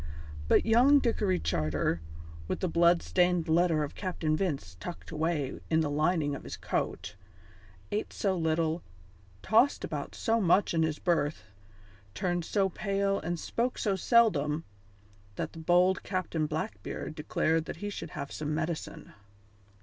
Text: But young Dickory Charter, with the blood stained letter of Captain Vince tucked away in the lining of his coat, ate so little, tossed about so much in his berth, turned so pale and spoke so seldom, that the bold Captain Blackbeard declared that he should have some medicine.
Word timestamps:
But 0.47 0.65
young 0.65 0.97
Dickory 0.97 1.37
Charter, 1.39 2.01
with 2.47 2.61
the 2.61 2.67
blood 2.67 3.03
stained 3.03 3.47
letter 3.47 3.83
of 3.83 3.93
Captain 3.93 4.35
Vince 4.35 4.75
tucked 4.79 5.11
away 5.11 5.59
in 5.69 5.81
the 5.81 5.91
lining 5.91 6.33
of 6.33 6.43
his 6.43 6.57
coat, 6.57 7.15
ate 7.91 8.11
so 8.11 8.35
little, 8.35 8.81
tossed 9.43 9.83
about 9.83 10.15
so 10.15 10.41
much 10.41 10.73
in 10.73 10.81
his 10.81 10.97
berth, 10.97 11.43
turned 12.15 12.45
so 12.45 12.67
pale 12.67 13.19
and 13.19 13.39
spoke 13.39 13.77
so 13.77 13.95
seldom, 13.95 14.63
that 15.35 15.53
the 15.53 15.59
bold 15.59 16.01
Captain 16.01 16.47
Blackbeard 16.47 17.13
declared 17.13 17.65
that 17.65 17.75
he 17.77 17.91
should 17.91 18.09
have 18.09 18.31
some 18.31 18.55
medicine. 18.55 19.13